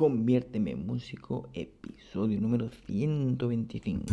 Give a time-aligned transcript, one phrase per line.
[0.00, 4.06] Conviérteme en músico, episodio número 125.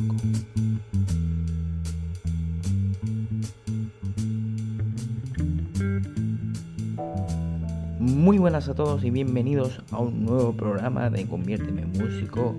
[7.99, 12.53] Muy buenas a todos y bienvenidos a un nuevo programa de Conviérteme en músico.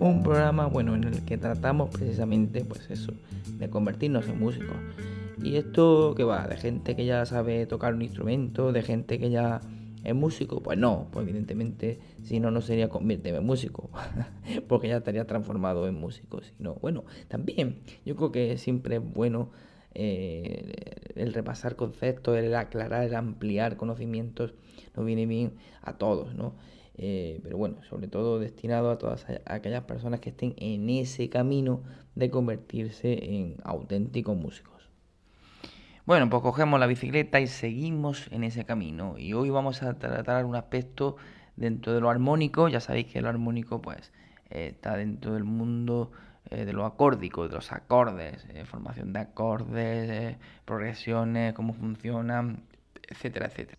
[0.00, 3.12] Un programa bueno en el que tratamos precisamente pues eso,
[3.58, 4.78] de convertirnos en músicos.
[5.42, 9.28] Y esto que va, de gente que ya sabe tocar un instrumento, de gente que
[9.28, 9.60] ya
[10.04, 13.90] es músico, pues no, pues evidentemente si no, no sería conviérteme en músico,
[14.68, 16.40] porque ya estaría transformado en músico.
[16.42, 19.50] Sino, bueno, también yo creo que siempre es bueno
[19.94, 20.72] eh,
[21.14, 24.54] el repasar conceptos, el aclarar, el ampliar conocimientos,
[24.96, 26.54] nos viene bien a todos, ¿no?
[26.96, 31.82] Eh, pero bueno, sobre todo destinado a todas aquellas personas que estén en ese camino
[32.14, 34.71] de convertirse en auténticos músicos.
[36.12, 39.14] Bueno, pues cogemos la bicicleta y seguimos en ese camino.
[39.16, 41.16] Y hoy vamos a tratar un aspecto
[41.56, 42.68] dentro de lo armónico.
[42.68, 44.12] Ya sabéis que lo armónico pues
[44.50, 46.12] eh, está dentro del mundo
[46.50, 52.64] eh, de lo acórdico, de los acordes, eh, formación de acordes, progresiones, cómo funcionan,
[53.08, 53.78] etcétera, etcétera.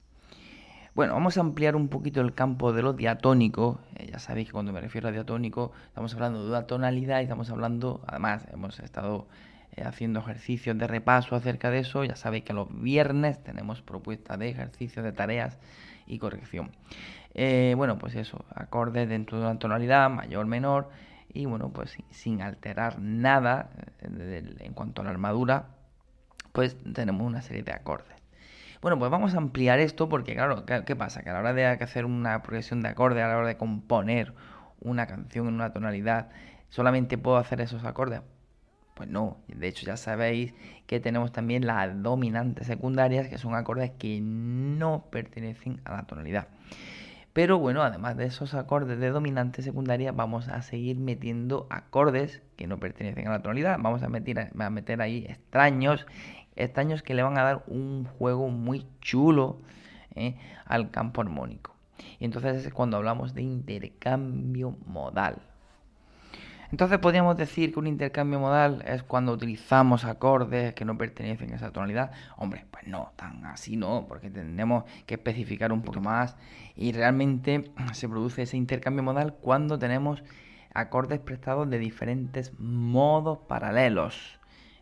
[0.96, 3.80] Bueno, vamos a ampliar un poquito el campo de lo diatónico.
[4.12, 7.52] ya sabéis que cuando me refiero a diatónico estamos hablando de una tonalidad y estamos
[7.52, 9.28] hablando, además, hemos estado
[9.76, 12.04] eh, haciendo ejercicios de repaso acerca de eso.
[12.04, 15.60] Ya sabéis que los viernes tenemos propuestas de ejercicios de tareas
[16.06, 16.72] y corrección.
[17.34, 20.90] Eh, bueno, pues eso, acordes dentro de una tonalidad, mayor, menor,
[21.34, 25.70] y bueno, pues sin alterar nada eh, en cuanto a la armadura,
[26.52, 28.14] pues tenemos una serie de acordes.
[28.82, 31.24] Bueno, pues vamos a ampliar esto porque, claro, ¿qué pasa?
[31.24, 34.34] Que a la hora de hacer una progresión de acordes, a la hora de componer
[34.82, 36.30] una canción en una tonalidad,
[36.70, 38.22] solamente puedo hacer esos acordes.
[38.96, 40.54] Pues no, de hecho ya sabéis
[40.86, 46.48] que tenemos también las dominantes secundarias, que son acordes que no pertenecen a la tonalidad.
[47.34, 52.68] Pero bueno, además de esos acordes de dominante secundaria, vamos a seguir metiendo acordes que
[52.68, 53.80] no pertenecen a la tonalidad.
[53.80, 56.06] Vamos a meter, a meter ahí extraños,
[56.56, 59.62] extraños que le van a dar un juego muy chulo
[60.14, 60.38] ¿eh?
[60.66, 61.76] al campo armónico.
[62.20, 65.42] Y entonces es cuando hablamos de intercambio modal.
[66.74, 71.58] Entonces podríamos decir que un intercambio modal es cuando utilizamos acordes que no pertenecen a
[71.58, 72.12] esa tonalidad.
[72.36, 76.36] Hombre, pues no, tan así no, porque tenemos que especificar un poco más
[76.76, 80.24] y realmente se produce ese intercambio modal cuando tenemos
[80.74, 84.40] acordes prestados de diferentes modos paralelos.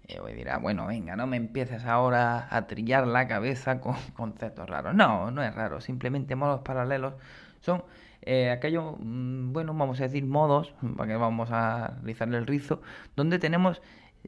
[0.08, 4.70] Y eh, dirá, bueno, venga, no me empieces ahora a trillar la cabeza con conceptos
[4.70, 4.96] raros.
[4.96, 7.16] No, no es raro, simplemente modos paralelos
[7.60, 7.84] son
[8.24, 12.82] eh, aquellos, mm, bueno, vamos a decir modos, para que vamos a realizarle el rizo,
[13.16, 13.82] donde tenemos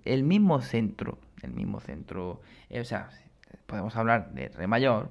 [0.05, 3.09] el mismo centro, el mismo centro, eh, o sea,
[3.67, 5.09] podemos hablar de re mayor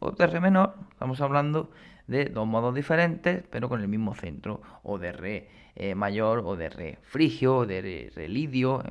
[0.00, 1.70] o de re menor, estamos hablando
[2.06, 6.56] de dos modos diferentes, pero con el mismo centro, o de re eh, mayor, o
[6.56, 8.82] de re frigio, o de re, lidio,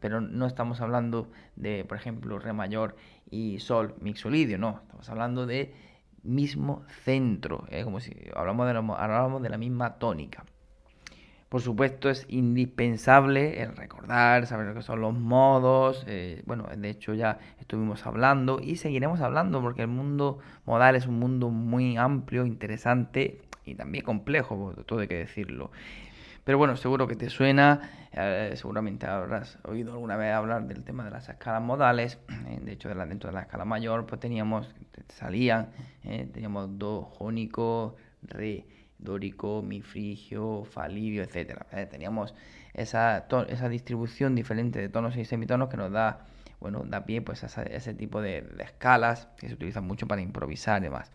[0.00, 2.96] pero no estamos hablando de, por ejemplo, re mayor
[3.30, 5.74] y sol mixolidio, no, estamos hablando de
[6.22, 7.84] mismo centro, ¿eh?
[7.84, 10.44] como si hablamos de, la, de la misma tónica.
[11.48, 16.90] Por supuesto es indispensable el recordar, saber lo que son los modos, eh, bueno, de
[16.90, 21.96] hecho ya estuvimos hablando y seguiremos hablando porque el mundo modal es un mundo muy
[21.96, 25.70] amplio, interesante y también complejo, todo hay que decirlo.
[26.48, 31.04] Pero bueno, seguro que te suena, eh, seguramente habrás oído alguna vez hablar del tema
[31.04, 32.18] de las escalas modales.
[32.46, 34.74] Eh, de hecho, dentro de la escala mayor, pues teníamos,
[35.10, 35.68] salían,
[36.04, 38.64] eh, teníamos do jónico, re,
[38.96, 41.66] dórico, mi frigio, fa lidio, etc.
[41.90, 42.34] teníamos
[42.72, 46.28] esa, esa distribución diferente de tonos y semitonos que nos da
[46.60, 50.80] bueno, da pie pues a ese, tipo de, escalas que se utilizan mucho para improvisar
[50.80, 51.10] y demás.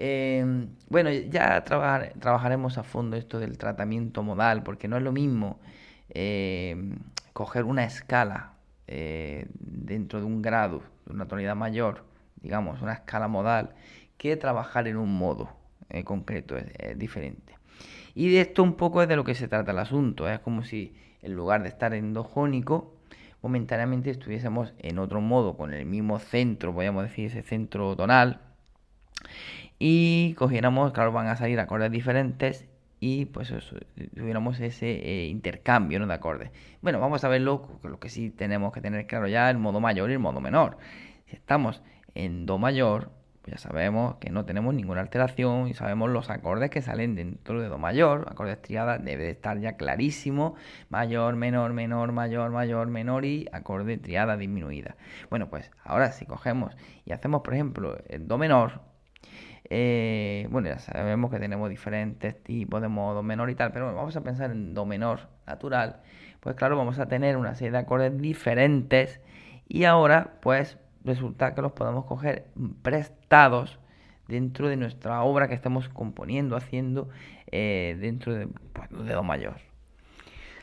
[0.00, 5.58] Em, bueno, ya trabajaremos a fondo esto del tratamiento modal, porque no es lo mismo
[6.10, 7.00] em,
[7.32, 8.52] coger una escala
[8.86, 12.04] eh, dentro de un grado, de una tonalidad mayor,
[12.40, 13.74] digamos, una escala modal,
[14.18, 15.50] que trabajar en un modo
[15.90, 17.58] eh, concreto, es, diferente.
[18.14, 20.62] Y de esto un poco es de lo que se trata el asunto, es como
[20.62, 22.94] si en lugar de estar en do jónico,
[23.42, 28.40] momentáneamente estuviésemos en otro modo, con el mismo centro, podríamos decir ese centro tonal,
[29.78, 32.66] y cogiéramos, claro, van a salir acordes diferentes,
[33.00, 33.52] y pues
[34.16, 36.06] tuviéramos ese eh, intercambio ¿no?
[36.06, 36.50] de acordes.
[36.82, 40.10] Bueno, vamos a verlo, lo que sí tenemos que tener claro ya, el modo mayor
[40.10, 40.78] y el modo menor.
[41.26, 41.82] Si estamos
[42.14, 43.10] en Do mayor,
[43.42, 47.60] pues ya sabemos que no tenemos ninguna alteración y sabemos los acordes que salen dentro
[47.60, 50.56] de Do mayor, acordes triadas, debe de estar ya clarísimo,
[50.88, 54.96] mayor, menor, menor, mayor, mayor, menor y acorde triada disminuida.
[55.30, 58.80] Bueno, pues ahora si cogemos y hacemos, por ejemplo, el Do menor,
[59.70, 64.16] eh, bueno, ya sabemos que tenemos diferentes tipos de modo menor y tal, pero vamos
[64.16, 66.00] a pensar en do menor natural.
[66.40, 69.20] Pues claro, vamos a tener una serie de acordes diferentes
[69.68, 72.46] y ahora pues resulta que los podemos coger
[72.82, 73.78] prestados
[74.26, 77.08] dentro de nuestra obra que estamos componiendo, haciendo
[77.50, 79.67] eh, dentro de, pues, de do mayor.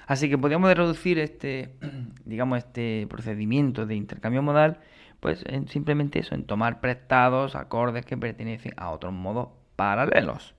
[0.08, 1.76] Así que podríamos reducir este,
[2.26, 4.80] digamos, este procedimiento de intercambio modal
[5.26, 10.54] pues simplemente eso, en tomar prestados acordes que pertenecen a otros modos paralelos,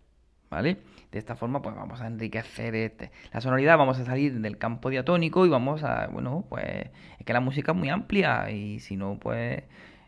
[0.50, 0.78] ¿vale?
[1.12, 4.90] De esta forma, pues vamos a enriquecer este, la sonoridad, vamos a salir del campo
[4.90, 8.96] diatónico y vamos a, bueno, pues es que la música es muy amplia y si
[8.96, 9.62] no, pues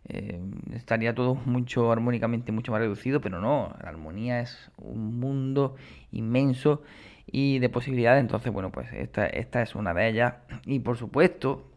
[0.09, 0.41] eh,
[0.75, 5.77] estaría todo mucho armónicamente mucho más reducido, pero no, la armonía es un mundo
[6.11, 6.83] inmenso
[7.31, 10.35] y de posibilidades, entonces, bueno, pues esta, esta es una de ellas.
[10.65, 11.71] Y por supuesto,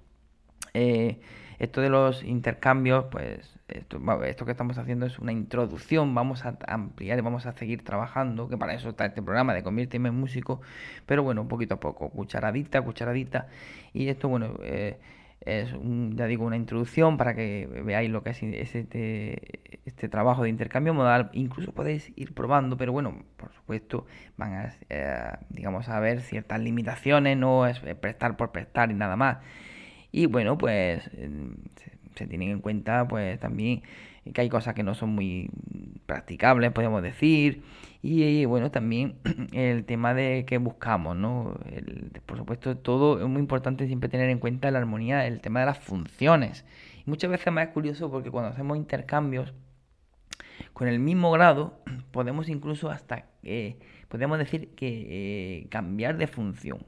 [0.73, 1.21] eh,
[1.59, 7.17] esto de los intercambios, pues esto, que estamos haciendo es una introducción, vamos a ampliar
[7.17, 10.61] y vamos a seguir trabajando, que para eso está este programa de Conviérteme en Músico,
[11.05, 13.47] pero bueno, poquito a poco, cucharadita, cucharadita,
[13.93, 14.99] y esto, bueno, eh,
[15.45, 15.73] es,
[16.15, 20.93] ya digo, una introducción para que veáis lo que es, este, este, trabajo de intercambio
[20.93, 24.05] modal, incluso podéis ir probando, pero bueno, por supuesto,
[24.37, 29.15] van a, eh, digamos, a ver ciertas limitaciones, no es prestar por prestar y nada
[29.15, 29.39] más.
[30.11, 31.09] Y bueno, pues
[32.15, 33.83] se tienen en cuenta pues también
[34.33, 35.49] que hay cosas que no son muy
[36.05, 37.63] practicables, podemos decir.
[38.01, 39.15] Y, bueno, también
[39.53, 41.57] el tema de que buscamos, ¿no?
[42.25, 45.65] por supuesto, todo es muy importante siempre tener en cuenta la armonía, el tema de
[45.67, 46.65] las funciones.
[47.05, 49.53] Y muchas veces más es curioso porque cuando hacemos intercambios
[50.73, 51.79] con el mismo grado,
[52.11, 53.77] podemos incluso hasta, eh,
[54.07, 55.07] podemos decir que
[55.63, 56.79] eh, cambiar de función.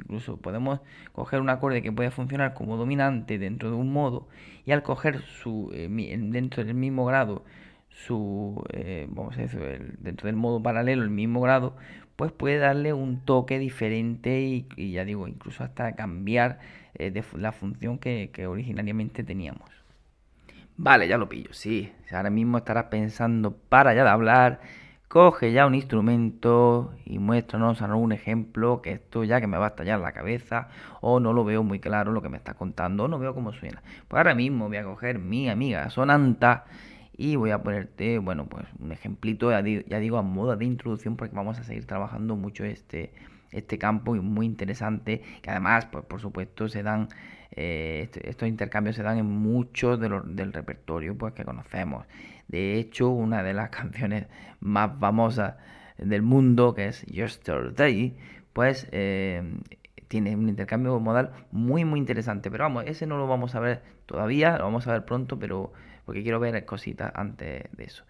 [0.00, 0.80] Incluso podemos
[1.12, 4.28] coger un acorde que puede funcionar como dominante dentro de un modo
[4.64, 7.44] y al coger su eh, dentro del mismo grado
[7.90, 11.76] su eh, vamos a decir dentro del modo paralelo el mismo grado
[12.16, 16.58] pues puede darle un toque diferente y, ya digo incluso hasta cambiar
[16.94, 19.70] eh, de la función que, que originariamente teníamos.
[20.76, 24.60] Vale ya lo pillo sí ahora mismo estarás pensando para ya de hablar
[25.08, 29.68] coge ya un instrumento y muéstranos algún ejemplo, que esto ya que me va a
[29.70, 30.68] estallar la cabeza,
[31.00, 33.52] o no lo veo muy claro lo que me está contando, o no veo cómo
[33.52, 33.82] suena.
[34.06, 36.66] Pues ahora mismo voy a coger mi amiga Sonanta
[37.16, 41.34] y voy a ponerte, bueno, pues un ejemplito, ya digo, a modo de introducción, porque
[41.34, 43.12] vamos a seguir trabajando mucho este,
[43.50, 47.08] este campo y muy interesante, que además, pues por supuesto, se dan...
[47.60, 52.06] Eh, este, estos intercambios se dan en muchos del repertorio pues, que conocemos.
[52.46, 54.28] De hecho, una de las canciones
[54.60, 55.56] más famosas
[55.96, 58.16] del mundo, que es Yesterday,
[58.52, 59.42] pues eh,
[60.06, 62.48] tiene un intercambio modal muy muy interesante.
[62.48, 65.72] Pero vamos, ese no lo vamos a ver todavía, lo vamos a ver pronto, pero
[66.04, 68.04] porque quiero ver cositas antes de eso.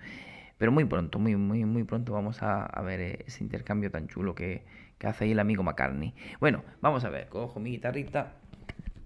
[0.58, 4.62] Pero muy pronto, muy muy muy pronto vamos a, ver ese intercambio tan chulo que,
[5.02, 6.12] hace ahí el amigo McCartney.
[6.38, 8.34] Bueno, vamos a ver, cojo mi guitarrita.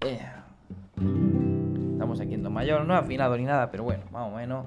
[0.05, 0.19] Eh,
[1.93, 4.65] estamos aquí en Do mayor, no afinado ni nada, pero bueno, más o menos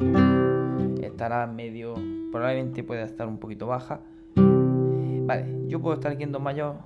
[1.03, 1.95] estará medio,
[2.33, 4.01] probablemente pueda estar un poquito baja.
[4.35, 6.77] Vale, yo puedo estar aquí en Do mayor.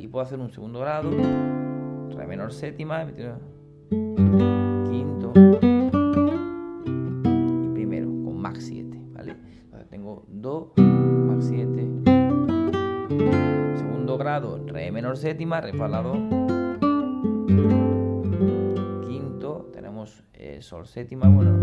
[0.00, 3.06] Y puedo hacer un segundo grado, re menor séptima,
[4.90, 5.32] quinto
[6.74, 9.36] y primero con max 7, ¿vale?
[9.62, 10.72] Entonces tengo Do,
[14.40, 16.62] re menor séptima, re fa la do
[20.62, 21.58] sol séptima, bueno.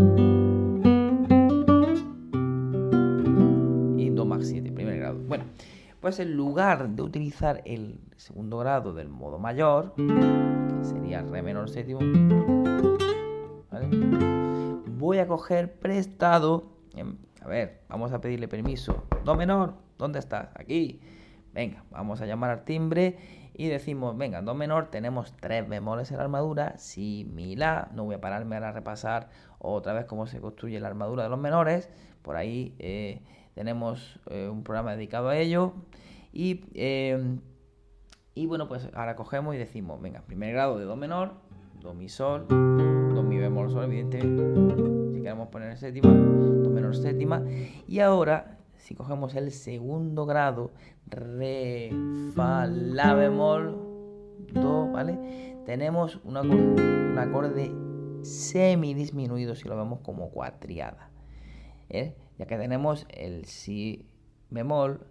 [3.96, 5.18] Y do max 7, primer grado.
[5.26, 5.44] Bueno,
[6.00, 11.68] pues en lugar de utilizar el segundo grado del modo mayor, que sería re menor
[11.70, 12.00] séptimo,
[14.86, 16.64] voy a coger prestado.
[17.42, 19.04] A ver, vamos a pedirle permiso.
[19.24, 20.50] Do menor, ¿dónde estás?
[20.54, 21.00] Aquí.
[21.52, 23.16] Venga, vamos a llamar al timbre
[23.54, 28.04] y decimos, venga, do menor, tenemos tres bemoles en la armadura, si, mi, la, no
[28.04, 29.28] voy a pararme a repasar
[29.58, 31.90] otra vez cómo se construye la armadura de los menores,
[32.22, 33.20] por ahí eh,
[33.54, 35.74] tenemos eh, un programa dedicado a ello,
[36.32, 37.38] y, eh,
[38.34, 41.34] y bueno, pues ahora cogemos y decimos, venga, primer grado de do menor,
[41.80, 47.42] do mi sol, do mi bemol sol, evidentemente, si queremos poner séptima, do menor séptima.
[47.88, 50.72] Y ahora, si cogemos el segundo grado,
[51.06, 51.90] re,
[52.34, 53.76] fa, la bemol,
[54.52, 55.54] do, ¿vale?
[55.66, 56.36] Tenemos un
[57.18, 57.72] acorde
[58.22, 61.10] semi disminuido si lo vemos como cuatriada.
[61.88, 62.16] ¿eh?
[62.38, 64.06] Ya que tenemos el si
[64.48, 65.06] bemol,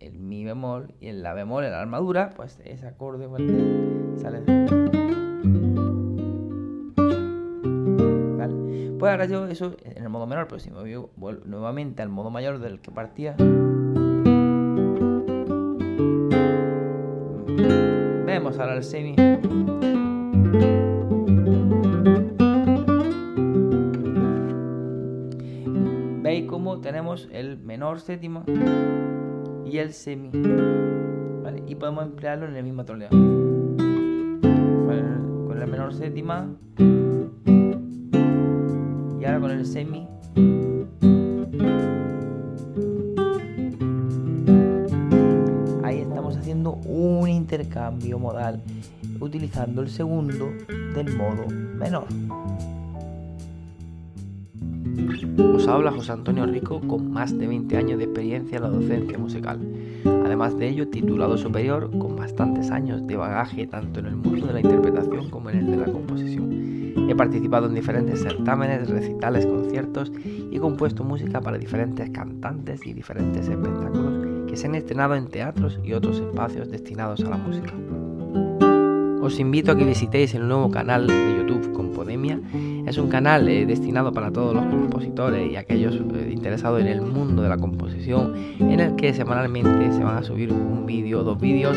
[0.00, 3.28] el mi bemol y el la bemol en la armadura, pues ese acorde
[4.16, 5.07] sale.
[8.98, 10.96] Pues ahora yo eso en el modo menor, pero si me voy
[11.44, 13.36] nuevamente al modo mayor del que partía.
[18.26, 19.14] Vemos ahora el semi.
[26.20, 28.44] Veis cómo tenemos el menor séptima
[29.64, 30.30] y el semi.
[31.44, 31.62] ¿vale?
[31.68, 33.10] Y podemos emplearlo en el mismo tonalidad.
[33.10, 33.28] Con
[35.60, 36.48] la menor séptima
[39.36, 40.08] con el semi.
[45.84, 48.62] Ahí estamos haciendo un intercambio modal
[49.20, 50.48] utilizando el segundo
[50.94, 52.06] del modo menor.
[55.54, 59.18] Os habla José Antonio Rico con más de 20 años de experiencia en la docencia
[59.18, 59.60] musical.
[60.24, 64.54] Además de ello, titulado superior con bastantes años de bagaje tanto en el mundo de
[64.54, 66.77] la interpretación como en el de la composición.
[67.08, 70.12] He participado en diferentes certámenes, recitales, conciertos
[70.50, 75.28] y he compuesto música para diferentes cantantes y diferentes espectáculos que se han estrenado en
[75.28, 77.72] teatros y otros espacios destinados a la música.
[79.20, 82.40] Os invito a que visitéis el nuevo canal de YouTube Compodemia.
[82.86, 87.02] Es un canal eh, destinado para todos los compositores y aquellos eh, interesados en el
[87.02, 91.24] mundo de la composición, en el que semanalmente se van a subir un vídeo o
[91.24, 91.76] dos vídeos